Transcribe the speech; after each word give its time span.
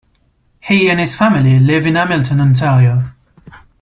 He 0.61 0.89
and 0.89 0.99
his 0.99 1.15
family 1.15 1.59
live 1.59 1.85
in 1.85 1.93
Hamilton, 1.93 2.41
Ontario. 2.41 3.03